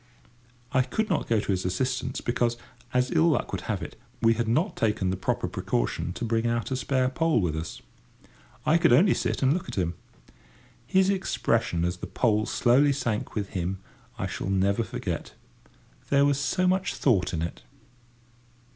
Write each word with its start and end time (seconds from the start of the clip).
I 0.71 0.81
could 0.81 1.11
not 1.11 1.27
go 1.27 1.39
to 1.39 1.51
his 1.51 1.63
assistance, 1.63 2.21
because, 2.21 2.57
as 2.91 3.11
ill 3.11 3.27
luck 3.29 3.51
would 3.51 3.67
have 3.69 3.83
it, 3.83 3.99
we 4.19 4.33
had 4.33 4.47
not 4.47 4.75
taken 4.75 5.11
the 5.11 5.15
proper 5.15 5.47
precaution 5.47 6.11
to 6.13 6.25
bring 6.25 6.47
out 6.47 6.71
a 6.71 6.75
spare 6.75 7.07
pole 7.07 7.39
with 7.39 7.55
us. 7.55 7.83
I 8.65 8.79
could 8.79 8.91
only 8.93 9.13
sit 9.13 9.43
and 9.43 9.53
look 9.53 9.69
at 9.69 9.75
him. 9.77 9.93
His 10.87 11.11
expression 11.11 11.85
as 11.85 11.97
the 11.97 12.07
pole 12.07 12.47
slowly 12.47 12.93
sank 12.93 13.35
with 13.35 13.49
him 13.49 13.77
I 14.17 14.25
shall 14.25 14.49
never 14.49 14.83
forget; 14.83 15.33
there 16.09 16.25
was 16.25 16.39
so 16.39 16.67
much 16.67 16.95
thought 16.95 17.31
in 17.31 17.43
it. 17.43 17.61